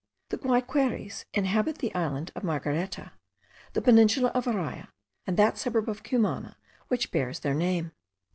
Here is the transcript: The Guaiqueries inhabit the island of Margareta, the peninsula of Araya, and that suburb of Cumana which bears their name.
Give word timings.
The 0.29 0.37
Guaiqueries 0.39 1.25
inhabit 1.31 1.77
the 1.77 1.93
island 1.93 2.31
of 2.33 2.43
Margareta, 2.43 3.11
the 3.73 3.83
peninsula 3.83 4.31
of 4.33 4.45
Araya, 4.45 4.87
and 5.27 5.37
that 5.37 5.59
suburb 5.59 5.87
of 5.87 6.01
Cumana 6.01 6.57
which 6.87 7.11
bears 7.11 7.41
their 7.41 7.53
name. 7.53 7.91